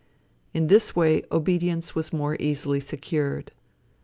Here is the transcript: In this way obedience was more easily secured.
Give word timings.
In 0.51 0.65
this 0.65 0.95
way 0.95 1.21
obedience 1.31 1.93
was 1.93 2.11
more 2.11 2.35
easily 2.39 2.79
secured. 2.79 3.51